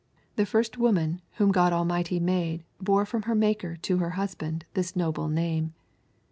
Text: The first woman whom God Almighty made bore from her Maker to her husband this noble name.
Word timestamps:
The 0.35 0.47
first 0.47 0.79
woman 0.79 1.21
whom 1.33 1.51
God 1.51 1.71
Almighty 1.73 2.19
made 2.19 2.63
bore 2.81 3.05
from 3.05 3.21
her 3.29 3.35
Maker 3.35 3.75
to 3.83 3.97
her 3.97 4.09
husband 4.17 4.65
this 4.73 4.95
noble 4.95 5.29
name. 5.29 5.75